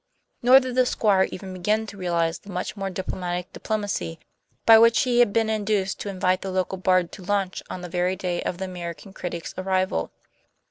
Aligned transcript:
Nor 0.41 0.59
did 0.59 0.73
the 0.73 0.87
Squire 0.87 1.27
even 1.31 1.53
begin 1.53 1.85
to 1.85 1.95
realize 1.95 2.39
the 2.39 2.49
much 2.49 2.75
more 2.75 2.89
diplomatic 2.89 3.53
diplomacy 3.53 4.17
by 4.65 4.79
which 4.79 5.01
he 5.01 5.19
had 5.19 5.31
been 5.31 5.47
induced 5.47 5.99
to 5.99 6.09
invite 6.09 6.41
the 6.41 6.49
local 6.49 6.79
bard 6.79 7.11
to 7.11 7.23
lunch 7.23 7.61
on 7.69 7.81
the 7.81 7.87
very 7.87 8.15
day 8.15 8.41
of 8.41 8.57
the 8.57 8.65
American 8.65 9.13
critic's 9.13 9.53
arrival. 9.59 10.11